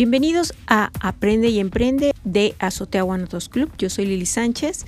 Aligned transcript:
Bienvenidos 0.00 0.54
a 0.66 0.90
Aprende 1.00 1.48
y 1.48 1.60
Emprende 1.60 2.14
de 2.24 2.54
Azotea 2.58 3.02
Guanatos 3.02 3.50
Club. 3.50 3.70
Yo 3.76 3.90
soy 3.90 4.06
Lili 4.06 4.24
Sánchez 4.24 4.86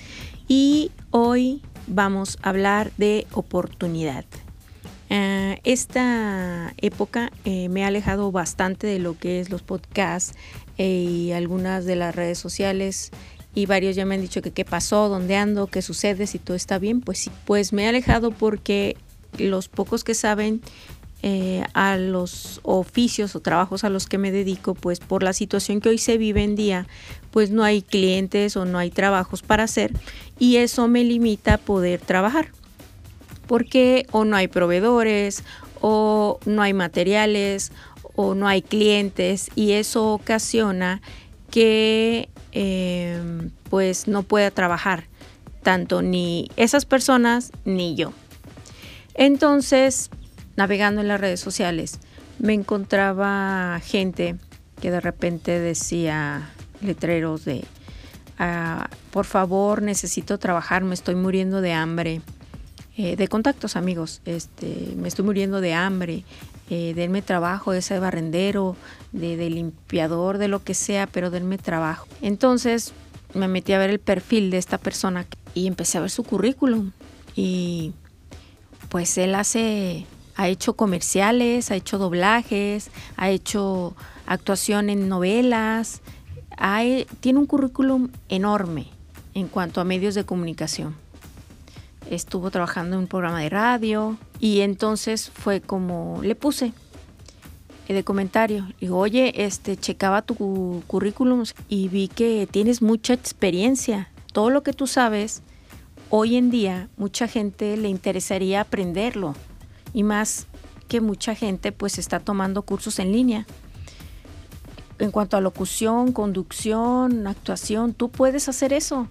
y 0.48 0.90
hoy 1.10 1.60
vamos 1.86 2.38
a 2.40 2.48
hablar 2.48 2.92
de 2.96 3.26
oportunidad. 3.32 4.24
Eh, 5.10 5.60
esta 5.64 6.72
época 6.78 7.30
eh, 7.44 7.68
me 7.68 7.84
ha 7.84 7.88
alejado 7.88 8.32
bastante 8.32 8.86
de 8.86 8.98
lo 8.98 9.18
que 9.18 9.40
es 9.40 9.50
los 9.50 9.62
podcasts 9.62 10.34
eh, 10.78 10.86
y 10.86 11.32
algunas 11.32 11.84
de 11.84 11.96
las 11.96 12.16
redes 12.16 12.38
sociales 12.38 13.10
y 13.54 13.66
varios 13.66 13.96
ya 13.96 14.04
me 14.06 14.14
han 14.14 14.20
dicho 14.20 14.42
que 14.42 14.50
qué 14.50 14.64
pasó, 14.64 15.08
dónde 15.08 15.36
ando, 15.36 15.66
qué 15.66 15.82
sucede, 15.82 16.26
si 16.26 16.38
todo 16.38 16.56
está 16.56 16.78
bien. 16.78 17.00
Pues 17.00 17.18
sí, 17.18 17.30
pues 17.44 17.72
me 17.72 17.84
he 17.84 17.88
alejado 17.88 18.30
porque 18.30 18.96
los 19.38 19.68
pocos 19.68 20.04
que 20.04 20.14
saben 20.14 20.60
a 21.74 21.96
los 21.96 22.58
oficios 22.64 23.36
o 23.36 23.40
trabajos 23.40 23.84
a 23.84 23.88
los 23.88 24.06
que 24.06 24.18
me 24.18 24.32
dedico, 24.32 24.74
pues 24.74 24.98
por 24.98 25.22
la 25.22 25.32
situación 25.32 25.80
que 25.80 25.90
hoy 25.90 25.98
se 25.98 26.18
vive 26.18 26.42
en 26.42 26.56
día, 26.56 26.88
pues 27.30 27.50
no 27.50 27.62
hay 27.62 27.80
clientes 27.80 28.56
o 28.56 28.64
no 28.64 28.78
hay 28.78 28.90
trabajos 28.90 29.42
para 29.42 29.62
hacer 29.62 29.92
y 30.40 30.56
eso 30.56 30.88
me 30.88 31.04
limita 31.04 31.54
a 31.54 31.58
poder 31.58 32.00
trabajar 32.00 32.48
porque 33.46 34.06
o 34.12 34.24
no 34.24 34.34
hay 34.34 34.48
proveedores 34.48 35.44
o 35.80 36.40
no 36.46 36.62
hay 36.62 36.72
materiales 36.72 37.70
o 38.16 38.34
no 38.34 38.48
hay 38.48 38.62
clientes 38.62 39.50
y 39.54 39.72
eso 39.72 40.12
ocasiona 40.12 41.02
que 41.50 42.28
em, 42.52 43.50
pues 43.68 44.08
no 44.08 44.22
pueda 44.22 44.50
trabajar 44.50 45.04
tanto 45.62 46.02
ni 46.02 46.50
esas 46.56 46.84
personas 46.84 47.52
ni 47.64 47.94
yo. 47.94 48.12
Entonces, 49.14 50.10
navegando 50.56 51.00
en 51.00 51.08
las 51.08 51.20
redes 51.20 51.40
sociales, 51.40 51.98
me 52.38 52.54
encontraba 52.54 53.80
gente 53.84 54.36
que 54.80 54.90
de 54.90 55.00
repente 55.00 55.60
decía 55.60 56.50
letreros 56.80 57.44
de, 57.44 57.64
ah, 58.38 58.88
por 59.10 59.24
favor, 59.24 59.82
necesito 59.82 60.38
trabajar, 60.38 60.82
me 60.82 60.94
estoy 60.94 61.14
muriendo 61.14 61.60
de 61.60 61.72
hambre 61.72 62.20
eh, 62.96 63.16
de 63.16 63.28
contactos, 63.28 63.76
amigos. 63.76 64.20
Este, 64.26 64.92
me 64.96 65.08
estoy 65.08 65.24
muriendo 65.24 65.62
de 65.62 65.72
hambre, 65.72 66.24
eh, 66.68 66.92
denme 66.94 67.22
trabajo, 67.22 67.72
ese 67.72 67.98
barrendero, 67.98 68.76
de, 69.12 69.36
de, 69.36 69.48
limpiador, 69.48 70.36
de 70.36 70.48
lo 70.48 70.62
que 70.62 70.74
sea, 70.74 71.06
pero 71.06 71.30
denme 71.30 71.56
trabajo. 71.56 72.06
Entonces 72.20 72.92
me 73.32 73.48
metí 73.48 73.72
a 73.72 73.78
ver 73.78 73.88
el 73.88 73.98
perfil 73.98 74.50
de 74.50 74.58
esta 74.58 74.76
persona 74.76 75.26
y 75.54 75.66
empecé 75.66 75.98
a 75.98 76.02
ver 76.02 76.10
su 76.10 76.22
currículum. 76.22 76.92
Y 77.34 77.92
pues 78.90 79.16
él 79.16 79.34
hace, 79.36 80.04
ha 80.36 80.48
hecho 80.48 80.74
comerciales, 80.74 81.70
ha 81.70 81.76
hecho 81.76 81.96
doblajes, 81.96 82.90
ha 83.16 83.30
hecho 83.30 83.96
actuación 84.26 84.90
en 84.90 85.08
novelas, 85.08 86.02
tiene 87.20 87.38
un 87.38 87.46
currículum 87.46 88.10
enorme 88.28 88.88
en 89.32 89.48
cuanto 89.48 89.80
a 89.80 89.84
medios 89.84 90.14
de 90.14 90.24
comunicación 90.24 90.94
estuvo 92.10 92.50
trabajando 92.50 92.96
en 92.96 93.02
un 93.02 93.06
programa 93.08 93.40
de 93.40 93.48
radio 93.48 94.16
y 94.38 94.60
entonces 94.60 95.30
fue 95.30 95.60
como 95.60 96.20
le 96.22 96.34
puse 96.34 96.72
de 97.92 98.04
comentario. 98.04 98.68
Digo, 98.80 98.98
oye, 98.98 99.44
este, 99.44 99.76
checaba 99.76 100.22
tu 100.22 100.82
currículum 100.86 101.44
y 101.68 101.88
vi 101.88 102.08
que 102.08 102.48
tienes 102.50 102.82
mucha 102.82 103.14
experiencia. 103.14 104.10
Todo 104.32 104.50
lo 104.50 104.62
que 104.62 104.72
tú 104.72 104.86
sabes, 104.86 105.42
hoy 106.10 106.36
en 106.36 106.50
día 106.50 106.88
mucha 106.96 107.28
gente 107.28 107.76
le 107.76 107.88
interesaría 107.88 108.62
aprenderlo. 108.62 109.34
Y 109.92 110.02
más 110.02 110.46
que 110.88 111.00
mucha 111.00 111.34
gente 111.34 111.72
pues 111.72 111.98
está 111.98 112.20
tomando 112.20 112.62
cursos 112.62 112.98
en 112.98 113.12
línea. 113.12 113.46
En 114.98 115.10
cuanto 115.10 115.36
a 115.36 115.40
locución, 115.40 116.12
conducción, 116.12 117.26
actuación, 117.26 117.92
tú 117.92 118.10
puedes 118.10 118.48
hacer 118.48 118.72
eso 118.72 119.08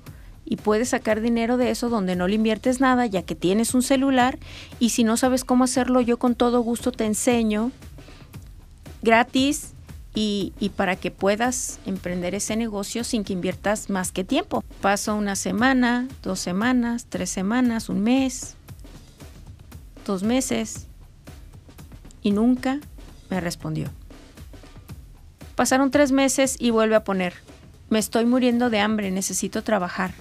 y 0.51 0.57
puedes 0.57 0.89
sacar 0.89 1.21
dinero 1.21 1.55
de 1.55 1.71
eso 1.71 1.87
donde 1.87 2.17
no 2.17 2.27
le 2.27 2.35
inviertes 2.35 2.81
nada 2.81 3.05
ya 3.05 3.21
que 3.21 3.35
tienes 3.35 3.73
un 3.73 3.81
celular 3.81 4.37
y 4.79 4.89
si 4.89 5.05
no 5.05 5.15
sabes 5.15 5.45
cómo 5.45 5.63
hacerlo 5.63 6.01
yo 6.01 6.19
con 6.19 6.35
todo 6.35 6.59
gusto 6.59 6.91
te 6.91 7.05
enseño 7.05 7.71
gratis 9.01 9.71
y, 10.13 10.51
para 10.75 10.97
que 10.97 11.09
puedas 11.09 11.79
emprender 11.85 12.35
ese 12.35 12.57
negocio 12.57 13.05
sin 13.05 13.23
que 13.23 13.31
inviertas 13.31 13.89
más 13.89 14.11
que 14.11 14.25
tiempo. 14.25 14.61
Paso 14.81 15.15
una 15.15 15.37
semana, 15.37 16.09
dos 16.21 16.41
semanas, 16.41 17.05
tres 17.07 17.29
semanas, 17.29 17.87
un 17.87 18.01
mes, 18.01 18.57
dos 20.05 20.21
meses 20.21 20.87
y 22.21 22.31
nunca 22.31 22.81
me 23.29 23.39
respondió. 23.39 23.87
Pasaron 25.55 25.91
tres 25.91 26.11
meses 26.11 26.57
y 26.59 26.71
vuelve 26.71 26.95
a 26.95 27.05
poner, 27.05 27.35
me 27.89 27.99
estoy 27.99 28.25
muriendo 28.25 28.69
de 28.69 28.81
hambre, 28.81 29.11
necesito 29.11 29.63
trabajar 29.63 30.13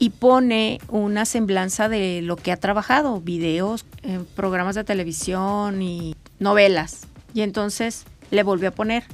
y 0.00 0.10
pone 0.10 0.80
una 0.88 1.26
semblanza 1.26 1.90
de 1.90 2.22
lo 2.22 2.36
que 2.36 2.52
ha 2.52 2.56
trabajado, 2.56 3.20
videos, 3.20 3.84
eh, 4.02 4.18
programas 4.34 4.74
de 4.74 4.82
televisión 4.82 5.82
y 5.82 6.16
novelas. 6.38 7.06
Y 7.34 7.42
entonces 7.42 8.06
le 8.30 8.42
volvió 8.42 8.70
a 8.70 8.72
poner, 8.72 9.04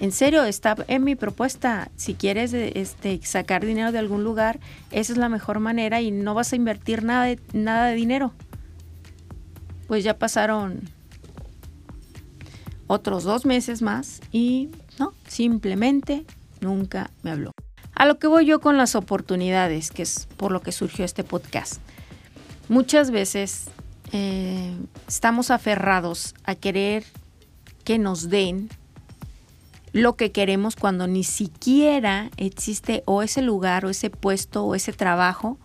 en 0.00 0.12
serio, 0.12 0.44
está 0.44 0.76
en 0.86 1.02
mi 1.02 1.16
propuesta, 1.16 1.90
si 1.96 2.12
quieres 2.12 2.52
este, 2.52 3.20
sacar 3.24 3.64
dinero 3.64 3.90
de 3.90 3.98
algún 3.98 4.22
lugar, 4.22 4.60
esa 4.90 5.12
es 5.12 5.18
la 5.18 5.30
mejor 5.30 5.60
manera 5.60 6.02
y 6.02 6.10
no 6.10 6.34
vas 6.34 6.52
a 6.52 6.56
invertir 6.56 7.04
nada 7.04 7.24
de, 7.24 7.40
nada 7.54 7.86
de 7.86 7.94
dinero. 7.94 8.32
Pues 9.88 10.04
ya 10.04 10.18
pasaron 10.18 10.90
otros 12.86 13.24
dos 13.24 13.46
meses 13.46 13.80
más 13.80 14.20
y 14.30 14.68
no, 14.98 15.14
simplemente 15.26 16.26
nunca 16.60 17.10
me 17.22 17.30
habló. 17.30 17.52
A 18.02 18.04
lo 18.04 18.18
que 18.18 18.26
voy 18.26 18.46
yo 18.46 18.60
con 18.60 18.76
las 18.76 18.96
oportunidades, 18.96 19.92
que 19.92 20.02
es 20.02 20.26
por 20.36 20.50
lo 20.50 20.60
que 20.60 20.72
surgió 20.72 21.04
este 21.04 21.22
podcast. 21.22 21.80
Muchas 22.68 23.12
veces 23.12 23.66
eh, 24.10 24.76
estamos 25.06 25.52
aferrados 25.52 26.34
a 26.42 26.56
querer 26.56 27.04
que 27.84 28.00
nos 28.00 28.28
den 28.28 28.70
lo 29.92 30.16
que 30.16 30.32
queremos 30.32 30.74
cuando 30.74 31.06
ni 31.06 31.22
siquiera 31.22 32.32
existe 32.38 33.04
o 33.06 33.22
ese 33.22 33.40
lugar 33.40 33.84
o 33.84 33.90
ese 33.90 34.10
puesto 34.10 34.64
o 34.64 34.74
ese 34.74 34.92
trabajo 34.92 35.56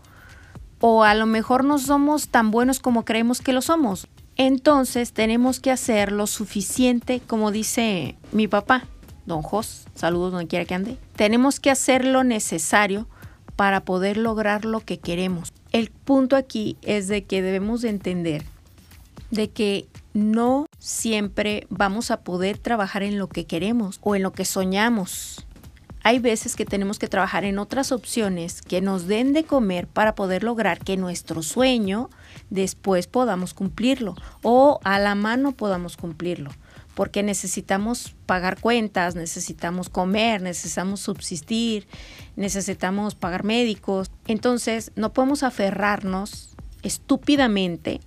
o 0.80 1.04
a 1.04 1.16
lo 1.16 1.26
mejor 1.26 1.64
no 1.64 1.80
somos 1.80 2.28
tan 2.28 2.52
buenos 2.52 2.80
como 2.80 3.04
creemos 3.04 3.42
que 3.42 3.52
lo 3.52 3.64
somos. 3.64 4.08
Entonces 4.36 5.12
tenemos 5.12 5.60
que 5.60 5.72
hacer 5.72 6.12
lo 6.12 6.28
suficiente, 6.28 7.20
como 7.20 7.50
dice 7.50 8.16
mi 8.32 8.48
papá, 8.48 8.84
don 9.28 9.44
Jos, 9.44 9.86
saludos 9.94 10.32
donde 10.32 10.48
quiera 10.48 10.66
que 10.66 10.74
ande, 10.74 10.98
tenemos 11.16 11.60
que 11.60 11.70
hacer 11.70 12.04
lo 12.04 12.24
necesario 12.24 13.08
para 13.56 13.86
poder 13.86 14.18
lograr 14.18 14.66
lo 14.66 14.80
que 14.80 14.98
queremos. 14.98 15.54
El 15.72 15.92
punto 15.92 16.36
aquí 16.36 16.78
es 16.82 17.08
de 17.08 17.26
que 17.26 17.44
debemos 17.44 17.82
de 17.82 17.90
entender 17.90 18.44
de 19.32 19.50
que 19.50 19.88
no 20.14 20.68
siempre 20.80 21.68
vamos 21.70 22.12
a 22.12 22.22
poder 22.22 22.58
trabajar 22.58 23.04
en 23.04 23.18
lo 23.18 23.28
que 23.28 23.46
queremos 23.46 24.00
o 24.02 24.16
en 24.16 24.24
lo 24.24 24.32
que 24.32 24.46
soñamos. 24.46 25.46
Hay 26.04 26.20
veces 26.20 26.56
que 26.56 26.66
tenemos 26.66 27.00
que 27.00 27.10
trabajar 27.10 27.44
en 27.44 27.60
otras 27.60 27.92
opciones 27.92 28.62
que 28.62 28.82
nos 28.82 29.08
den 29.08 29.34
de 29.34 29.44
comer 29.44 29.88
para 29.88 30.16
poder 30.16 30.44
lograr 30.44 30.80
que 30.80 30.96
nuestro 30.96 31.44
sueño 31.44 32.10
después 32.50 33.08
podamos 33.08 33.54
cumplirlo 33.54 34.16
o 34.42 34.80
a 34.84 35.00
la 35.00 35.16
mano 35.16 35.52
podamos 35.52 35.98
cumplirlo 35.98 36.52
porque 36.98 37.22
necesitamos 37.22 38.16
pagar 38.26 38.60
cuentas, 38.60 39.14
necesitamos 39.14 39.88
comer, 39.88 40.42
necesitamos 40.42 41.00
subsistir, 41.00 41.88
necesitamos 42.36 43.14
pagar 43.14 43.44
médicos. 43.44 44.10
Entonces, 44.26 44.92
no 44.96 45.14
podemos 45.14 45.44
aferrarnos 45.44 46.56
estúpidamente 46.82 48.02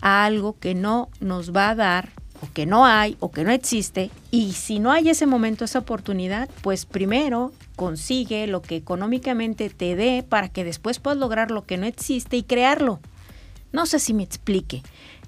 a 0.00 0.24
algo 0.24 0.58
que 0.58 0.74
no 0.74 1.08
nos 1.20 1.54
va 1.54 1.70
a 1.70 1.76
dar 1.76 2.08
o 2.42 2.52
que 2.52 2.66
no 2.66 2.84
hay 2.84 3.16
o 3.20 3.30
que 3.30 3.44
no 3.44 3.52
existe. 3.52 4.10
Y 4.32 4.54
si 4.54 4.80
no 4.80 4.90
hay 4.90 5.08
ese 5.08 5.26
momento, 5.26 5.64
esa 5.64 5.78
oportunidad, 5.78 6.48
pues 6.62 6.84
primero 6.84 7.52
consigue 7.76 8.48
lo 8.48 8.60
que 8.60 8.74
económicamente 8.74 9.70
te 9.70 9.94
dé 9.94 10.24
para 10.28 10.48
que 10.48 10.64
después 10.64 10.98
puedas 10.98 11.18
lograr 11.18 11.52
lo 11.52 11.64
que 11.64 11.76
no 11.76 11.86
existe 11.86 12.36
y 12.36 12.42
crearlo. 12.42 12.98
No 13.72 13.86
sé 13.86 13.98
si 13.98 14.14
me 14.14 14.22
explique. 14.22 14.82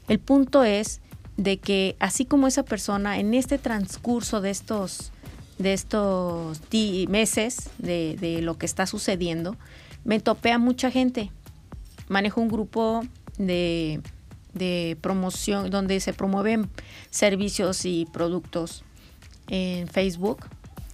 El 0.09 0.19
punto 0.19 0.65
es 0.65 1.01
de 1.37 1.59
que 1.59 1.97
así 1.99 2.25
como 2.25 2.47
esa 2.47 2.65
persona 2.65 3.19
en 3.19 3.35
este 3.35 3.59
transcurso 3.59 4.41
de 4.41 4.51
estos, 4.51 5.13
de 5.59 5.73
estos 5.73 6.61
meses 7.09 7.71
de, 7.79 8.41
lo 8.43 8.57
que 8.59 8.67
está 8.67 8.87
sucediendo, 8.87 9.57
me 10.05 10.21
topé 10.21 10.53
a 10.53 10.59
mucha 10.59 10.91
gente. 10.91 11.31
Manejo 12.09 12.41
un 12.41 12.49
grupo 12.49 13.03
de, 13.39 14.01
de 14.53 14.99
promoción 15.01 15.71
donde 15.71 16.01
se 16.01 16.13
promueven 16.13 16.69
servicios 17.11 17.85
y 17.87 18.07
productos 18.13 18.85
en 19.49 19.89
Facebook 19.89 20.47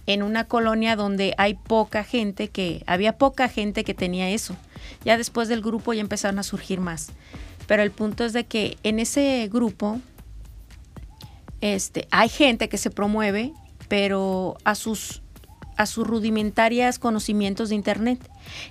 en 0.07 0.23
una 0.23 0.45
colonia 0.45 0.95
donde 0.95 1.33
hay 1.37 1.53
poca 1.53 2.03
gente 2.03 2.49
que, 2.49 2.83
había 2.87 3.17
poca 3.17 3.47
gente 3.47 3.83
que 3.83 3.93
tenía 3.93 4.29
eso. 4.29 4.55
Ya 5.05 5.17
después 5.17 5.47
del 5.47 5.61
grupo 5.61 5.93
ya 5.93 6.01
empezaron 6.01 6.39
a 6.39 6.43
surgir 6.43 6.79
más. 6.79 7.09
Pero 7.67 7.83
el 7.83 7.91
punto 7.91 8.25
es 8.25 8.33
de 8.33 8.45
que 8.45 8.77
en 8.83 8.99
ese 8.99 9.47
grupo 9.51 9.99
este, 11.61 12.07
hay 12.11 12.27
gente 12.27 12.69
que 12.69 12.77
se 12.77 12.89
promueve, 12.89 13.53
pero 13.87 14.57
a 14.63 14.75
sus 14.75 15.21
sus 15.85 16.07
rudimentarias 16.07 16.99
conocimientos 16.99 17.69
de 17.69 17.75
internet. 17.75 18.19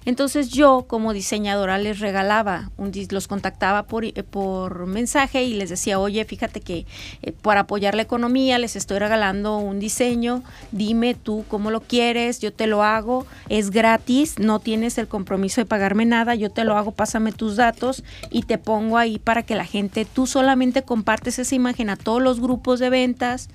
Entonces 0.04 0.48
yo 0.48 0.84
como 0.88 1.12
diseñadora 1.12 1.78
les 1.78 2.00
regalaba, 2.00 2.70
un, 2.76 2.92
los 3.10 3.28
contactaba 3.28 3.84
por, 3.84 4.04
eh, 4.04 4.12
por 4.28 4.86
mensaje 4.86 5.44
y 5.44 5.54
les 5.54 5.70
decía, 5.70 5.98
oye, 5.98 6.24
fíjate 6.24 6.60
que 6.60 6.86
eh, 7.22 7.32
para 7.32 7.60
apoyar 7.60 7.94
la 7.94 8.02
economía 8.02 8.58
les 8.58 8.76
estoy 8.76 8.98
regalando 8.98 9.58
un 9.58 9.78
diseño, 9.78 10.42
dime 10.72 11.14
tú 11.14 11.44
cómo 11.48 11.70
lo 11.70 11.80
quieres, 11.80 12.40
yo 12.40 12.52
te 12.52 12.66
lo 12.66 12.82
hago, 12.82 13.26
es 13.48 13.70
gratis, 13.70 14.38
no 14.38 14.58
tienes 14.60 14.98
el 14.98 15.08
compromiso 15.08 15.60
de 15.60 15.66
pagarme 15.66 16.04
nada, 16.04 16.34
yo 16.34 16.50
te 16.50 16.64
lo 16.64 16.76
hago, 16.76 16.92
pásame 16.92 17.32
tus 17.32 17.56
datos 17.56 18.02
y 18.30 18.42
te 18.42 18.58
pongo 18.58 18.98
ahí 18.98 19.18
para 19.18 19.42
que 19.42 19.54
la 19.54 19.64
gente, 19.64 20.04
tú 20.04 20.26
solamente 20.26 20.82
compartes 20.82 21.38
esa 21.38 21.54
imagen 21.54 21.90
a 21.90 21.96
todos 21.96 22.22
los 22.22 22.40
grupos 22.40 22.80
de 22.80 22.90
ventas 22.90 23.48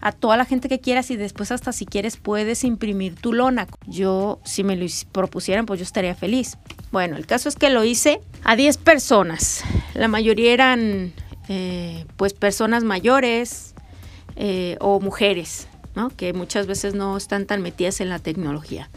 a 0.00 0.12
toda 0.12 0.36
la 0.36 0.44
gente 0.44 0.68
que 0.68 0.80
quieras 0.80 1.10
y 1.10 1.16
después 1.16 1.52
hasta 1.52 1.72
si 1.72 1.86
quieres 1.86 2.16
puedes 2.16 2.64
imprimir 2.64 3.14
tu 3.14 3.32
lona. 3.32 3.66
Yo, 3.86 4.40
si 4.44 4.64
me 4.64 4.76
lo 4.76 4.86
propusieran, 5.12 5.66
pues 5.66 5.80
yo 5.80 5.84
estaría 5.84 6.14
feliz. 6.14 6.56
Bueno, 6.90 7.16
el 7.16 7.26
caso 7.26 7.48
es 7.48 7.56
que 7.56 7.70
lo 7.70 7.84
hice 7.84 8.20
a 8.44 8.56
10 8.56 8.78
personas. 8.78 9.62
La 9.94 10.08
mayoría 10.08 10.52
eran 10.52 11.12
eh, 11.48 12.06
pues 12.16 12.32
personas 12.32 12.84
mayores 12.84 13.74
eh, 14.36 14.76
o 14.80 15.00
mujeres, 15.00 15.68
¿no? 15.94 16.10
que 16.10 16.32
muchas 16.32 16.66
veces 16.66 16.94
no 16.94 17.16
están 17.16 17.46
tan 17.46 17.62
metidas 17.62 18.00
en 18.00 18.08
la 18.08 18.18
tecnología. 18.18 18.88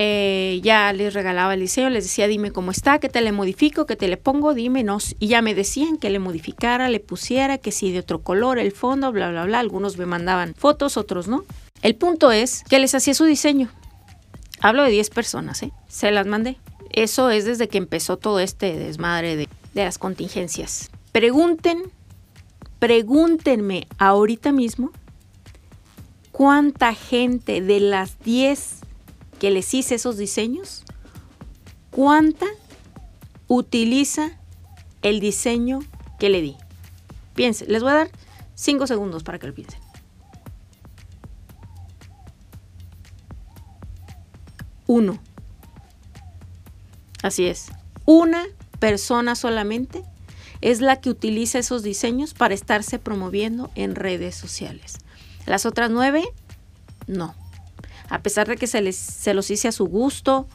Eh, 0.00 0.60
ya 0.62 0.92
les 0.92 1.12
regalaba 1.12 1.54
el 1.54 1.60
diseño, 1.60 1.90
les 1.90 2.04
decía, 2.04 2.28
dime 2.28 2.52
cómo 2.52 2.70
está, 2.70 3.00
que 3.00 3.08
te 3.08 3.20
le 3.20 3.32
modifico, 3.32 3.84
que 3.84 3.96
te 3.96 4.06
le 4.06 4.16
pongo, 4.16 4.54
dime, 4.54 4.84
no. 4.84 4.98
Y 5.18 5.26
ya 5.26 5.42
me 5.42 5.56
decían 5.56 5.96
que 5.96 6.08
le 6.08 6.20
modificara, 6.20 6.88
le 6.88 7.00
pusiera, 7.00 7.58
que 7.58 7.72
si 7.72 7.90
de 7.90 7.98
otro 7.98 8.22
color, 8.22 8.60
el 8.60 8.70
fondo, 8.70 9.10
bla, 9.10 9.28
bla, 9.30 9.44
bla. 9.44 9.58
Algunos 9.58 9.98
me 9.98 10.06
mandaban 10.06 10.54
fotos, 10.54 10.96
otros 10.96 11.26
no. 11.26 11.44
El 11.82 11.96
punto 11.96 12.30
es 12.30 12.62
que 12.68 12.78
les 12.78 12.94
hacía 12.94 13.12
su 13.12 13.24
diseño. 13.24 13.70
Hablo 14.60 14.84
de 14.84 14.90
10 14.90 15.10
personas, 15.10 15.64
¿eh? 15.64 15.72
Se 15.88 16.12
las 16.12 16.28
mandé. 16.28 16.58
Eso 16.92 17.30
es 17.30 17.44
desde 17.44 17.66
que 17.66 17.78
empezó 17.78 18.18
todo 18.18 18.38
este 18.38 18.76
desmadre 18.76 19.34
de, 19.34 19.48
de 19.74 19.84
las 19.84 19.98
contingencias. 19.98 20.92
Pregunten, 21.10 21.82
pregúntenme 22.78 23.88
ahorita 23.98 24.52
mismo 24.52 24.92
cuánta 26.30 26.94
gente 26.94 27.60
de 27.60 27.80
las 27.80 28.16
10 28.20 28.82
que 29.38 29.50
les 29.50 29.72
hice 29.74 29.94
esos 29.94 30.16
diseños, 30.16 30.84
cuánta 31.90 32.46
utiliza 33.46 34.30
el 35.02 35.20
diseño 35.20 35.80
que 36.18 36.28
le 36.28 36.42
di. 36.42 36.56
Piensen, 37.34 37.68
les 37.68 37.82
voy 37.82 37.92
a 37.92 37.94
dar 37.94 38.10
5 38.54 38.86
segundos 38.86 39.22
para 39.22 39.38
que 39.38 39.46
lo 39.46 39.54
piensen. 39.54 39.80
Uno. 44.86 45.18
Así 47.22 47.46
es. 47.46 47.66
Una 48.06 48.44
persona 48.80 49.34
solamente 49.34 50.02
es 50.60 50.80
la 50.80 51.00
que 51.00 51.10
utiliza 51.10 51.58
esos 51.58 51.82
diseños 51.82 52.34
para 52.34 52.54
estarse 52.54 52.98
promoviendo 52.98 53.70
en 53.74 53.94
redes 53.94 54.34
sociales. 54.34 54.98
Las 55.46 55.66
otras 55.66 55.90
nueve, 55.90 56.24
no 57.06 57.34
a 58.08 58.22
pesar 58.22 58.48
de 58.48 58.56
que 58.56 58.66
se, 58.66 58.80
les, 58.80 59.26
los 59.32 59.50
hice 59.50 59.68
a 59.68 59.72
su 59.72 59.86
gusto, 59.86 60.46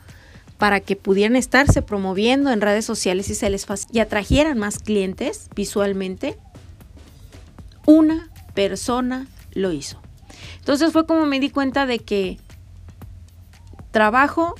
para 0.57 0.79
que 0.79 0.95
pudieran 0.95 1.35
estarse 1.35 1.81
promoviendo 1.81 2.51
en 2.51 2.61
redes 2.61 2.85
sociales 2.85 3.29
y 3.29 3.35
se 3.35 3.49
les 3.49 3.65
y 3.91 3.99
atrajeran 3.99 4.57
más 4.57 4.79
clientes 4.79 5.49
visualmente, 5.55 6.37
una 7.85 8.29
persona 8.53 9.27
lo 9.53 9.71
hizo. 9.71 10.01
Entonces 10.59 10.93
fue 10.93 11.05
como 11.05 11.25
me 11.25 11.39
di 11.39 11.49
cuenta 11.49 11.85
de 11.85 11.99
que 11.99 12.39
trabajo, 13.91 14.55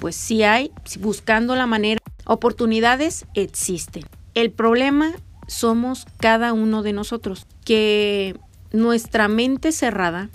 pues 0.00 0.16
sí 0.16 0.42
hay, 0.42 0.72
buscando 0.98 1.54
la 1.54 1.66
manera, 1.66 2.00
oportunidades 2.26 3.26
existen. 3.34 4.04
El 4.34 4.50
problema 4.50 5.12
somos 5.46 6.06
cada 6.18 6.52
uno 6.52 6.82
de 6.82 6.92
nosotros, 6.92 7.46
que 7.64 8.36
nuestra 8.72 9.28
mente 9.28 9.72
cerrada, 9.72 10.30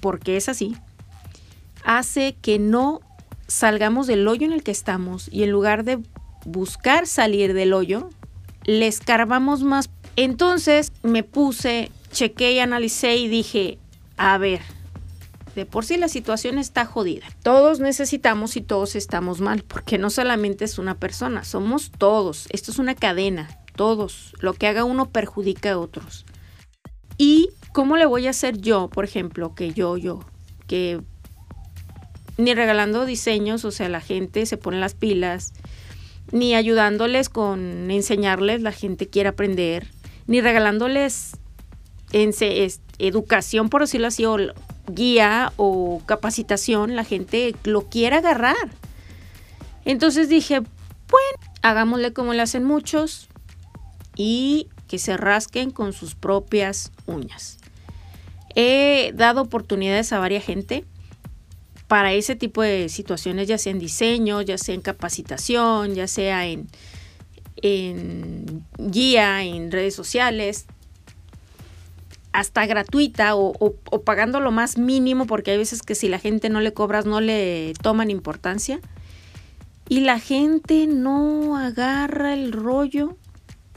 porque 0.00 0.36
es 0.36 0.48
así, 0.48 0.76
hace 1.84 2.36
que 2.40 2.58
no 2.58 3.00
salgamos 3.46 4.06
del 4.06 4.26
hoyo 4.28 4.46
en 4.46 4.52
el 4.52 4.62
que 4.62 4.70
estamos 4.70 5.28
y 5.32 5.42
en 5.42 5.50
lugar 5.50 5.84
de 5.84 5.98
buscar 6.44 7.06
salir 7.06 7.54
del 7.54 7.72
hoyo, 7.72 8.10
le 8.64 8.86
escarbamos 8.86 9.62
más. 9.62 9.90
Entonces 10.16 10.92
me 11.02 11.22
puse, 11.22 11.90
chequé 12.12 12.52
y 12.52 12.58
analicé 12.58 13.16
y 13.16 13.28
dije, 13.28 13.78
a 14.16 14.36
ver, 14.38 14.60
de 15.54 15.66
por 15.66 15.84
sí 15.84 15.96
la 15.96 16.08
situación 16.08 16.58
está 16.58 16.84
jodida. 16.84 17.26
Todos 17.42 17.80
necesitamos 17.80 18.56
y 18.56 18.60
todos 18.60 18.94
estamos 18.94 19.40
mal, 19.40 19.64
porque 19.66 19.98
no 19.98 20.10
solamente 20.10 20.64
es 20.64 20.78
una 20.78 20.94
persona, 20.96 21.44
somos 21.44 21.90
todos. 21.90 22.46
Esto 22.50 22.70
es 22.70 22.78
una 22.78 22.94
cadena, 22.94 23.48
todos. 23.74 24.34
Lo 24.40 24.52
que 24.54 24.66
haga 24.66 24.84
uno 24.84 25.10
perjudica 25.10 25.72
a 25.72 25.78
otros. 25.78 26.26
¿Y 27.16 27.50
cómo 27.72 27.96
le 27.96 28.06
voy 28.06 28.26
a 28.26 28.30
hacer 28.30 28.58
yo, 28.58 28.88
por 28.88 29.04
ejemplo, 29.04 29.54
que 29.54 29.72
yo, 29.72 29.96
yo, 29.96 30.20
que 30.68 31.00
ni 32.38 32.54
regalando 32.54 33.04
diseños, 33.04 33.64
o 33.64 33.70
sea, 33.70 33.88
la 33.88 34.00
gente 34.00 34.46
se 34.46 34.56
pone 34.56 34.78
las 34.78 34.94
pilas, 34.94 35.52
ni 36.30 36.54
ayudándoles 36.54 37.28
con 37.28 37.90
enseñarles, 37.90 38.62
la 38.62 38.72
gente 38.72 39.08
quiere 39.08 39.30
aprender, 39.30 39.88
ni 40.26 40.40
regalándoles 40.40 41.36
educación, 42.12 43.68
por 43.68 43.82
decirlo 43.82 44.06
así, 44.06 44.24
o 44.24 44.36
guía 44.86 45.52
o 45.56 46.00
capacitación, 46.06 46.96
la 46.96 47.04
gente 47.04 47.54
lo 47.64 47.82
quiere 47.88 48.16
agarrar. 48.16 48.56
Entonces 49.84 50.28
dije, 50.28 50.60
bueno, 50.60 51.54
hagámosle 51.62 52.12
como 52.12 52.34
le 52.34 52.42
hacen 52.42 52.64
muchos 52.64 53.28
y 54.16 54.68
que 54.86 54.98
se 54.98 55.16
rasquen 55.16 55.70
con 55.70 55.92
sus 55.92 56.14
propias 56.14 56.92
uñas. 57.06 57.58
He 58.54 59.12
dado 59.14 59.42
oportunidades 59.42 60.12
a 60.12 60.18
varias 60.18 60.44
gente 60.44 60.84
para 61.88 62.12
ese 62.12 62.36
tipo 62.36 62.62
de 62.62 62.88
situaciones, 62.90 63.48
ya 63.48 63.58
sea 63.58 63.72
en 63.72 63.78
diseño, 63.78 64.42
ya 64.42 64.58
sea 64.58 64.74
en 64.74 64.82
capacitación, 64.82 65.94
ya 65.94 66.06
sea 66.06 66.46
en, 66.46 66.68
en 67.56 68.64
guía, 68.78 69.42
en 69.42 69.72
redes 69.72 69.94
sociales, 69.94 70.66
hasta 72.32 72.66
gratuita 72.66 73.34
o, 73.34 73.54
o, 73.58 74.02
pagando 74.02 74.38
lo 74.38 74.52
más 74.52 74.76
mínimo, 74.76 75.26
porque 75.26 75.52
hay 75.52 75.58
veces 75.58 75.82
que 75.82 75.94
si 75.94 76.08
la 76.08 76.18
gente 76.18 76.50
no 76.50 76.60
le 76.60 76.74
cobras 76.74 77.06
no 77.06 77.20
le 77.20 77.72
toman 77.82 78.10
importancia. 78.10 78.80
Y 79.88 80.00
la 80.00 80.20
gente 80.20 80.86
no 80.86 81.56
agarra 81.56 82.34
el 82.34 82.52
rollo 82.52 83.16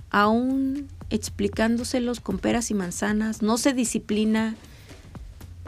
aún 0.09 0.89
explicándoselos 1.09 2.19
con 2.19 2.37
peras 2.37 2.69
y 2.69 2.73
manzanas, 2.73 3.41
no 3.41 3.57
se 3.57 3.73
disciplina, 3.73 4.55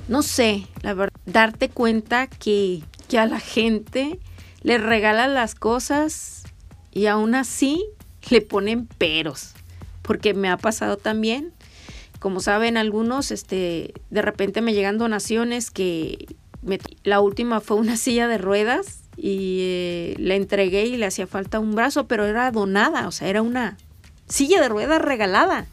no 0.07 0.21
sé, 0.21 0.67
la 0.81 0.93
verdad, 0.93 1.13
darte 1.25 1.69
cuenta 1.69 2.27
que, 2.27 2.83
que 3.07 3.19
a 3.19 3.25
la 3.25 3.39
gente 3.39 4.19
le 4.61 4.77
regalan 4.77 5.33
las 5.33 5.55
cosas 5.55 6.43
y 6.91 7.07
aún 7.07 7.35
así 7.35 7.85
le 8.29 8.41
ponen 8.41 8.85
peros, 8.85 9.53
porque 10.01 10.33
me 10.33 10.49
ha 10.49 10.57
pasado 10.57 10.97
también. 10.97 11.53
Como 12.19 12.39
saben 12.39 12.77
algunos, 12.77 13.31
este, 13.31 13.93
de 14.09 14.21
repente 14.21 14.61
me 14.61 14.73
llegan 14.73 14.97
donaciones 14.97 15.71
que 15.71 16.35
la 17.03 17.19
última 17.19 17.59
fue 17.59 17.77
una 17.77 17.97
silla 17.97 18.27
de 18.27 18.37
ruedas 18.37 19.01
y 19.17 19.59
eh, 19.61 20.15
la 20.17 20.35
entregué 20.35 20.85
y 20.85 20.97
le 20.97 21.05
hacía 21.05 21.27
falta 21.27 21.59
un 21.59 21.75
brazo, 21.75 22.07
pero 22.07 22.25
era 22.25 22.49
donada, 22.51 23.07
o 23.07 23.11
sea, 23.11 23.27
era 23.27 23.41
una 23.41 23.77
silla 24.27 24.61
de 24.61 24.69
ruedas 24.69 25.01
regalada. 25.01 25.67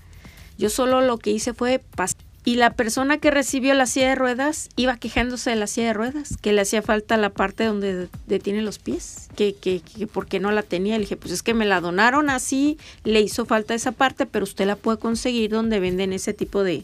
Yo 0.59 0.69
solo 0.69 1.01
lo 1.01 1.19
que 1.19 1.31
hice 1.31 1.55
fue 1.55 1.81
pasar 1.97 2.20
y 2.51 2.57
la 2.57 2.71
persona 2.71 3.19
que 3.19 3.31
recibió 3.31 3.75
la 3.75 3.87
silla 3.87 4.09
de 4.09 4.15
ruedas 4.17 4.71
iba 4.75 4.97
quejándose 4.97 5.51
de 5.51 5.55
la 5.55 5.69
silla 5.69 5.87
de 5.87 5.93
ruedas, 5.93 6.37
que 6.43 6.53
le 6.53 6.63
hacía 6.63 6.83
falta 6.83 7.17
la 7.17 7.31
parte 7.31 7.63
donde 7.63 8.09
detiene 8.27 8.61
los 8.61 8.81
pies, 8.81 9.29
que, 9.37 9.55
que, 9.55 9.81
que 9.83 10.09
porque 10.09 10.41
no 10.41 10.51
la 10.51 10.65
tenía. 10.65 10.97
Le 10.97 11.03
dije, 11.03 11.17
pues 11.17 11.33
es 11.33 11.45
que 11.45 11.55
me 11.55 11.65
la 11.65 11.81
donaron 11.81 12.29
así, 12.29 12.77
le 13.05 13.21
hizo 13.21 13.47
falta 13.47 13.73
esa 13.73 13.93
parte, 13.93 14.27
pero 14.27 14.43
usted 14.43 14.67
la 14.67 14.75
puede 14.75 14.99
conseguir 14.99 15.53
donde 15.53 15.79
venden 15.79 16.13
ese 16.13 16.35
tipo 16.35 16.65
de, 16.65 16.83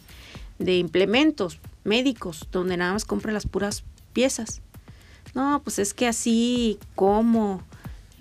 de 0.60 0.76
implementos 0.76 1.58
médicos, 1.82 2.46
donde 2.52 2.76
nada 2.76 2.92
más 2.92 3.04
compra 3.04 3.32
las 3.32 3.48
puras 3.48 3.82
piezas. 4.12 4.62
No, 5.34 5.62
pues 5.64 5.80
es 5.80 5.94
que 5.94 6.06
así, 6.06 6.78
¿cómo? 6.94 7.60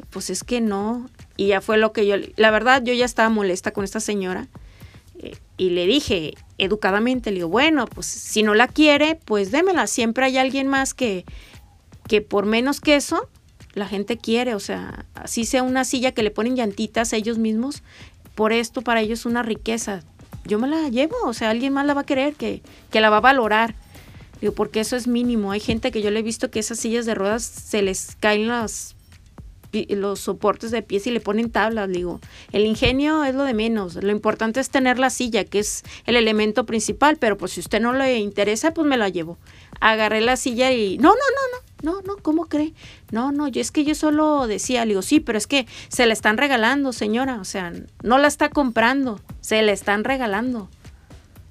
Pues 0.09 0.31
es 0.31 0.43
que 0.43 0.61
no. 0.61 1.11
Y 1.37 1.49
ya 1.49 1.61
fue 1.61 1.77
lo 1.77 1.93
que 1.93 2.07
yo, 2.07 2.15
la 2.37 2.49
verdad, 2.49 2.81
yo 2.83 2.95
ya 2.95 3.05
estaba 3.05 3.29
molesta 3.29 3.69
con 3.69 3.83
esta 3.83 3.99
señora 3.99 4.47
y 5.57 5.69
le 5.69 5.85
dije 5.85 6.33
educadamente, 6.57 7.31
le 7.31 7.38
digo, 7.38 7.50
bueno, 7.50 7.85
pues 7.88 8.05
si 8.05 8.43
no 8.43 8.53
la 8.53 8.67
quiere, 8.67 9.19
pues 9.25 9.51
démela. 9.51 9.88
Siempre 9.88 10.25
hay 10.25 10.38
alguien 10.38 10.67
más 10.67 10.93
que, 10.93 11.25
que 12.07 12.21
por 12.21 12.45
menos 12.45 12.81
que 12.81 12.95
eso, 12.95 13.29
la 13.74 13.88
gente 13.88 14.17
quiere. 14.17 14.55
O 14.55 14.59
sea, 14.59 15.05
así 15.15 15.45
sea 15.45 15.63
una 15.63 15.85
silla 15.85 16.12
que 16.12 16.24
le 16.24 16.31
ponen 16.31 16.55
llantitas 16.55 17.13
a 17.13 17.17
ellos 17.17 17.38
mismos, 17.38 17.83
por 18.35 18.51
esto 18.51 18.81
para 18.81 19.01
ellos 19.01 19.19
es 19.19 19.25
una 19.25 19.43
riqueza. 19.43 20.03
Yo 20.45 20.59
me 20.59 20.67
la 20.67 20.89
llevo, 20.89 21.15
o 21.25 21.33
sea, 21.33 21.50
alguien 21.50 21.74
más 21.74 21.85
la 21.85 21.93
va 21.93 22.01
a 22.01 22.05
querer, 22.05 22.35
que, 22.35 22.62
que 22.91 23.01
la 23.01 23.09
va 23.09 23.17
a 23.17 23.21
valorar. 23.21 23.75
Digo, 24.41 24.53
porque 24.53 24.81
eso 24.81 24.95
es 24.95 25.07
mínimo. 25.07 25.51
Hay 25.51 25.62
gente 25.62 25.91
que 25.91 26.01
yo 26.01 26.12
le 26.12 26.19
he 26.19 26.24
visto 26.24 26.51
que 26.51 26.59
esas 26.59 26.79
sillas 26.79 27.05
de 27.05 27.15
ruedas 27.15 27.43
se 27.43 27.81
les 27.81 28.17
caen 28.19 28.47
las 28.47 28.94
los 29.89 30.20
soportes 30.20 30.72
de 30.72 30.82
pies 30.82 31.08
y 31.08 31.12
le 31.12 31.20
ponen 31.20 31.51
tablas, 31.51 31.89
digo. 31.89 32.20
El 32.51 32.65
ingenio 32.65 33.24
es 33.24 33.36
lo 33.36 33.44
de 33.44 33.53
menos. 33.53 33.96
Lo 33.96 34.12
importante 34.12 34.60
es 34.60 34.70
tener 34.70 35.00
la 35.00 35.10
silla, 35.10 35.46
que 35.46 35.60
es 35.60 35.84
el 36.05 36.15
elemento 36.15 36.65
principal, 36.65 37.17
pero 37.17 37.38
pues 37.38 37.53
si 37.53 37.60
usted 37.60 37.82
no 37.82 37.94
le 37.94 38.17
interesa, 38.20 38.74
pues 38.74 38.88
me 38.88 38.98
la 38.98 39.10
llevo. 39.10 39.38
Agarré 39.79 40.22
la 40.22 40.38
silla 40.38 40.72
y 40.72 40.98
no, 40.98 41.10
no, 41.10 41.15
no, 41.15 41.91
no, 41.91 41.91
no, 41.91 42.01
no, 42.01 42.15
¿cómo 42.22 42.46
cree? 42.46 42.74
No, 43.12 43.32
no, 43.32 43.48
yo 43.48 43.62
es 43.62 43.72
que 43.72 43.84
yo 43.84 43.96
solo 43.96 44.48
decía, 44.48 44.86
digo, 44.86 45.01
sí, 45.01 45.20
pero 45.20 45.38
es 45.38 45.48
que 45.48 45.67
se 45.89 46.05
la 46.05 46.13
están 46.13 46.38
regalando, 46.38 46.94
señora, 46.94 47.39
o 47.39 47.46
sea, 47.46 47.74
no 48.03 48.17
la 48.17 48.27
está 48.27 48.50
comprando, 48.50 49.20
se 49.41 49.62
la 49.62 49.72
están 49.72 50.03
regalando. 50.03 50.70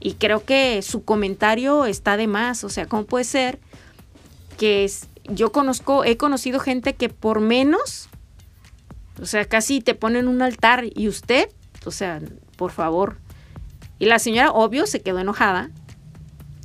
Y 0.01 0.15
creo 0.15 0.45
que 0.45 0.83
su 0.83 1.05
comentario 1.05 1.87
está 1.87 2.17
de 2.17 2.27
más, 2.27 2.65
o 2.65 2.69
sea, 2.69 2.87
¿cómo 2.87 3.05
puede 3.05 3.25
ser 3.25 3.59
que 4.59 4.91
yo 5.25 5.53
conozco, 5.53 6.05
he 6.05 6.17
conocido 6.17 6.61
gente 6.61 6.95
que 6.95 7.09
por 7.09 7.41
menos 7.41 8.09
o 9.21 9.27
sea, 9.27 9.45
casi 9.45 9.81
te 9.81 9.95
ponen 9.95 10.29
un 10.29 10.43
altar 10.43 10.85
y 10.95 11.09
usted, 11.09 11.49
o 11.85 11.91
sea, 11.91 12.21
por 12.57 12.73
favor. 12.73 13.19
Y 13.99 14.07
la 14.07 14.19
señora, 14.19 14.51
obvio, 14.51 14.87
se 14.87 15.03
quedó 15.03 15.21
enojada. 15.21 15.71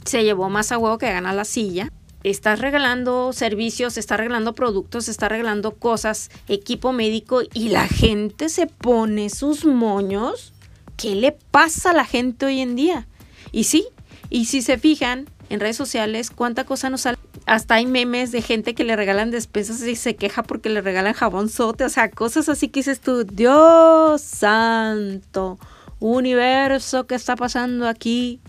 Se 0.06 0.24
llevó 0.24 0.50
más 0.50 0.72
a 0.72 0.78
huevo 0.78 0.98
que 0.98 1.12
gana 1.12 1.34
la 1.34 1.46
silla. 1.46 1.92
Estás 2.24 2.60
regalando 2.60 3.32
servicios, 3.32 3.98
está 3.98 4.18
regalando 4.18 4.54
productos, 4.54 5.08
está 5.08 5.30
regalando 5.30 5.76
cosas, 5.76 6.30
equipo 6.48 6.92
médico 6.92 7.42
y 7.54 7.70
la 7.70 7.88
gente 7.88 8.50
se 8.50 8.68
pone 8.68 9.30
sus 9.30 9.64
moños. 9.64 10.54
¿Qué 10.98 11.16
le 11.16 11.32
pasa 11.32 11.92
a 11.92 11.94
la 11.94 12.04
gente 12.04 12.46
hoy 12.46 12.60
en 12.60 12.76
día? 12.76 13.08
Y 13.54 13.66
sí, 13.66 13.88
y 14.30 14.46
si 14.46 14.62
se 14.62 14.78
fijan 14.78 15.30
en 15.50 15.62
redes 15.62 15.78
sociales, 15.78 16.30
cuánta 16.30 16.66
cosa 16.66 16.90
nos 16.90 17.02
sale 17.02 17.18
hasta 17.50 17.76
hay 17.76 17.88
memes 17.88 18.32
de 18.32 18.44
gente 18.44 18.76
que 18.76 18.84
le 18.84 18.96
regalan 18.96 19.32
despensas 19.32 19.82
y 19.82 19.96
se 19.96 20.16
queja 20.16 20.44
porque 20.44 20.70
le 20.70 20.82
regalan 20.82 21.14
jabón 21.14 21.50
sote, 21.50 21.84
o 21.84 21.90
sea, 21.90 22.12
cosas 22.12 22.48
así 22.48 22.68
que 22.68 22.82
dices 22.82 23.00
tú, 23.00 23.24
Dios 23.24 24.22
santo, 24.22 25.58
universo, 26.00 27.08
¿qué 27.08 27.16
está 27.16 27.36
pasando 27.36 27.88
aquí? 27.88 28.40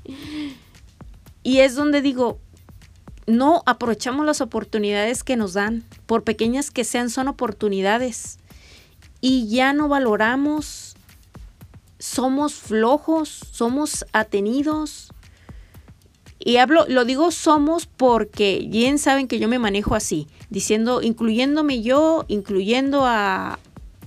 Y 1.43 1.61
es 1.61 1.77
donde 1.77 2.03
digo, 2.03 2.41
no 3.27 3.63
aprovechamos 3.65 4.27
las 4.27 4.43
oportunidades 4.43 5.25
que 5.25 5.37
nos 5.37 5.55
dan, 5.55 5.83
por 6.05 6.23
pequeñas 6.23 6.71
que 6.71 6.85
sean, 6.85 7.09
son 7.09 7.27
oportunidades. 7.27 8.39
Y 9.23 9.49
ya 9.49 9.73
no 9.73 9.89
valoramos, 9.89 10.95
somos 11.99 12.53
flojos, 12.53 13.47
somos 13.51 14.05
atenidos 14.13 15.11
y 16.43 16.57
hablo, 16.57 16.87
lo 16.89 17.05
digo 17.05 17.31
somos 17.31 17.87
porque 17.87 18.67
bien 18.69 18.99
saben 18.99 19.29
que 19.29 19.39
yo 19.39 19.47
me 19.47 19.59
manejo 19.59 19.95
así, 19.95 20.27
diciendo, 20.49 21.03
incluyéndome 21.03 21.83
yo, 21.83 22.25
incluyendo 22.29 23.05
a, 23.05 23.59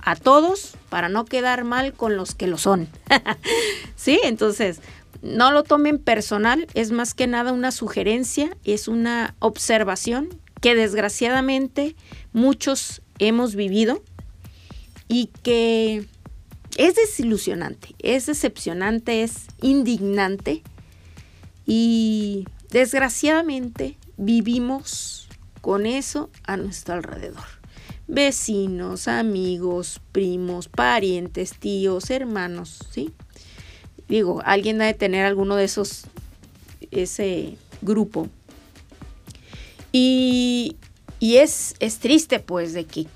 a 0.02 0.16
todos, 0.16 0.74
para 0.90 1.08
no 1.08 1.24
quedar 1.24 1.62
mal 1.62 1.92
con 1.92 2.16
los 2.16 2.34
que 2.34 2.48
lo 2.48 2.58
son. 2.58 2.88
sí, 3.96 4.18
entonces, 4.24 4.80
no 5.22 5.52
lo 5.52 5.62
tomen 5.62 5.98
personal, 5.98 6.66
es 6.74 6.90
más 6.90 7.14
que 7.14 7.28
nada 7.28 7.52
una 7.52 7.70
sugerencia, 7.70 8.56
es 8.64 8.88
una 8.88 9.36
observación 9.38 10.28
que 10.60 10.74
desgraciadamente 10.74 11.94
muchos 12.32 13.00
hemos 13.20 13.54
vivido 13.54 14.02
y 15.06 15.30
que 15.44 16.04
es 16.76 16.96
desilusionante, 16.96 17.94
es 18.00 18.26
decepcionante, 18.26 19.22
es 19.22 19.46
indignante 19.60 20.64
y 21.66 22.46
desgraciadamente 22.70 23.96
vivimos 24.16 25.28
con 25.60 25.86
eso 25.86 26.30
a 26.44 26.56
nuestro 26.56 26.94
alrededor. 26.94 27.44
Vecinos, 28.06 29.08
amigos, 29.08 30.00
primos, 30.12 30.68
parientes, 30.68 31.58
tíos, 31.58 32.10
hermanos, 32.10 32.80
¿sí? 32.90 33.12
Digo, 34.08 34.42
alguien 34.44 34.82
ha 34.82 34.86
de 34.86 34.94
tener 34.94 35.24
alguno 35.24 35.56
de 35.56 35.64
esos, 35.64 36.04
ese 36.90 37.56
grupo. 37.80 38.28
Y, 39.90 40.76
y 41.18 41.36
es, 41.36 41.76
es 41.80 41.98
triste 41.98 42.40
pues 42.40 42.74
de 42.74 42.84
que, 42.84 43.06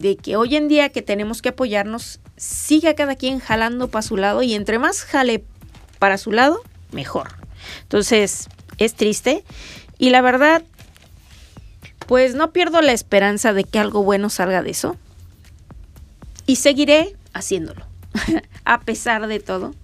de 0.00 0.16
que 0.16 0.36
hoy 0.36 0.56
en 0.56 0.68
día 0.68 0.90
que 0.90 1.00
tenemos 1.00 1.40
que 1.40 1.50
apoyarnos, 1.50 2.20
siga 2.36 2.94
cada 2.94 3.16
quien 3.16 3.38
jalando 3.38 3.88
para 3.88 4.02
su 4.02 4.18
lado 4.18 4.42
y 4.42 4.54
entre 4.54 4.78
más 4.78 5.02
jale 5.02 5.44
para 5.98 6.18
su 6.18 6.32
lado, 6.32 6.60
mejor. 6.92 7.43
Entonces, 7.82 8.48
es 8.78 8.94
triste. 8.94 9.44
Y 9.98 10.10
la 10.10 10.20
verdad, 10.20 10.62
pues 12.06 12.34
no 12.34 12.52
pierdo 12.52 12.80
la 12.82 12.92
esperanza 12.92 13.52
de 13.52 13.64
que 13.64 13.78
algo 13.78 14.02
bueno 14.02 14.30
salga 14.30 14.62
de 14.62 14.70
eso. 14.70 14.96
Y 16.46 16.56
seguiré 16.56 17.16
haciéndolo, 17.32 17.86
a 18.64 18.80
pesar 18.80 19.26
de 19.26 19.40
todo. 19.40 19.74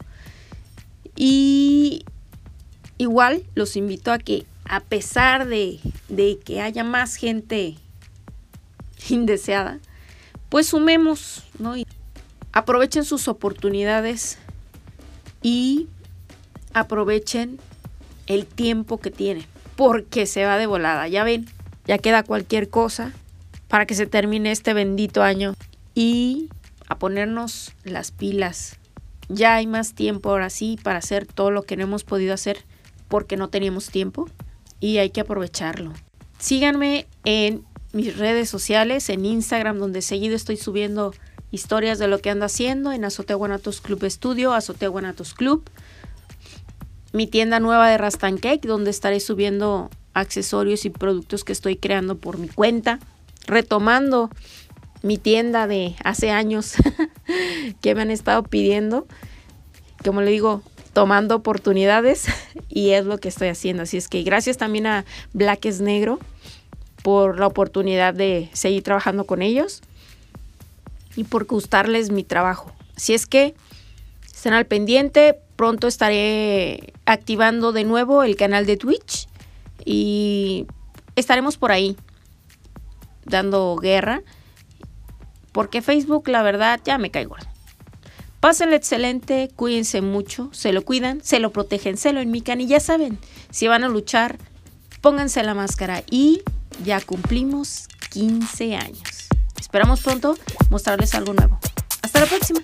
Y 1.16 2.04
igual 2.99 3.44
los 3.54 3.76
invito 3.76 4.12
a 4.12 4.18
que, 4.18 4.46
a 4.64 4.80
pesar 4.80 5.49
de, 5.49 5.80
de 6.08 6.38
que 6.38 6.60
haya 6.60 6.84
más 6.84 7.16
gente 7.16 7.76
indeseada, 9.08 9.78
pues 10.49 10.68
sumemos, 10.68 11.44
¿no? 11.58 11.76
Y 11.76 11.87
aprovechen 12.52 13.04
sus 13.04 13.28
oportunidades 13.28 14.38
y 15.42 15.88
aprovechen 16.75 17.58
el 18.30 18.46
tiempo 18.46 18.99
que 18.99 19.10
tiene, 19.10 19.44
porque 19.75 20.25
se 20.25 20.44
va 20.44 20.56
de 20.56 20.66
volada. 20.66 21.08
Ya 21.08 21.25
ven, 21.25 21.46
ya 21.84 21.99
queda 21.99 22.22
cualquier 22.22 22.68
cosa 22.70 23.12
para 23.66 23.87
que 23.87 23.96
se 23.96 24.06
termine 24.06 24.52
este 24.52 24.72
bendito 24.72 25.25
año 25.25 25.54
y 25.96 26.49
a 26.87 26.96
ponernos 26.96 27.72
las 27.82 28.12
pilas. 28.12 28.78
Ya 29.28 29.56
hay 29.56 29.66
más 29.66 29.94
tiempo 29.94 30.30
ahora 30.30 30.49
sí 30.49 30.78
para 30.80 31.00
hacer 31.00 31.26
todo 31.26 31.50
lo 31.50 31.64
que 31.64 31.76
no 31.76 31.82
hemos 31.82 32.04
podido 32.04 32.32
hacer 32.32 32.64
porque 33.08 33.37
no 33.37 33.49
teníamos 33.49 33.90
tiempo 33.90 34.28
y 34.78 34.99
hay 34.99 35.10
que 35.10 35.22
aprovecharlo. 35.22 35.92
Síganme 36.38 37.08
en 37.25 37.64
mis 37.92 38.16
redes 38.16 38.49
sociales, 38.49 39.08
en 39.08 39.26
Instagram, 39.26 39.78
donde 39.78 40.02
seguido 40.02 40.37
estoy 40.37 40.56
subiendo 40.56 41.14
historias 41.50 41.99
de 41.99 42.06
lo 42.06 42.20
que 42.20 42.30
ando 42.30 42.44
haciendo, 42.46 42.92
en 42.92 43.04
Azotea 43.04 43.34
Guanatos 43.34 43.80
Club 43.80 44.04
Estudio, 44.04 44.52
Azotea 44.54 44.88
Guanatos 44.88 45.34
Club 45.34 45.68
mi 47.12 47.26
tienda 47.26 47.61
nueva 47.61 47.88
de 47.88 47.99
Rastan 47.99 48.38
Cake, 48.38 48.67
donde 48.67 48.90
estaré 48.90 49.21
subiendo 49.21 49.90
accesorios 50.14 50.85
y 50.85 50.90
productos 50.90 51.45
que 51.45 51.52
estoy 51.52 51.76
creando 51.76 52.17
por 52.17 52.38
mi 52.38 52.49
cuenta, 52.49 52.99
retomando 53.47 54.31
mi 55.02 55.19
tienda 55.19 55.67
de 55.67 55.95
hace 56.05 56.31
años 56.31 56.75
que 57.81 57.95
me 57.95 58.02
han 58.02 58.11
estado 58.11 58.43
pidiendo, 58.43 59.07
como 60.05 60.21
le 60.21 60.31
digo, 60.31 60.62
tomando 60.93 61.37
oportunidades 61.37 62.26
y 62.69 62.90
es 62.90 63.07
lo 63.07 63.19
que 63.19 63.29
estoy 63.29 63.49
haciendo. 63.49 63.85
Así 63.85 63.97
es 63.97 64.09
que 64.09 64.23
gracias 64.23 64.57
también 64.57 64.87
a 64.87 65.05
Black 65.33 65.67
es 65.67 65.81
Negro 65.81 66.19
por 67.02 67.38
la 67.38 67.47
oportunidad 67.47 68.14
de 68.14 68.50
seguir 68.52 68.83
trabajando 68.83 69.25
con 69.25 69.43
ellos 69.43 69.81
y 71.17 71.25
por 71.25 71.47
gustarles 71.47 72.11
mi 72.11 72.25
trabajo. 72.25 72.73
Así 72.97 73.14
es 73.14 73.26
que 73.26 73.55
estén 74.26 74.52
al 74.52 74.67
pendiente, 74.67 75.38
pronto 75.61 75.88
estaré 75.88 76.95
activando 77.05 77.73
de 77.73 77.85
nuevo 77.85 78.23
el 78.23 78.35
canal 78.35 78.64
de 78.64 78.79
Twitch 78.79 79.29
y 79.85 80.67
estaremos 81.17 81.59
por 81.59 81.71
ahí 81.71 81.99
dando 83.26 83.76
guerra. 83.76 84.23
Porque 85.52 85.83
Facebook, 85.83 86.29
la 86.29 86.43
verdad, 86.43 86.81
ya 86.83 86.97
me 86.97 87.11
caigo. 87.11 87.37
Pásenle 88.40 88.76
excelente, 88.76 89.50
cuídense 89.55 90.00
mucho, 90.00 90.49
se 90.55 90.73
lo 90.73 90.83
cuidan, 90.83 91.23
se 91.23 91.40
lo 91.40 91.52
protegen, 91.52 91.99
se 91.99 92.14
lo 92.14 92.21
enmican 92.21 92.62
y 92.62 92.67
ya 92.67 92.81
saben, 92.81 93.19
si 93.50 93.69
van 93.69 93.85
a 93.85 93.90
luchar, 93.90 94.38
pónganse 95.02 95.43
la 95.43 95.52
máscara 95.52 96.05
y 96.11 96.40
ya 96.87 97.02
cumplimos 97.02 97.87
15 98.09 98.76
años. 98.76 99.29
Esperamos 99.61 100.00
pronto 100.00 100.38
mostrarles 100.71 101.14
algo 101.14 101.35
nuevo. 101.35 101.59
Hasta 102.00 102.21
la 102.21 102.26
próxima. 102.26 102.62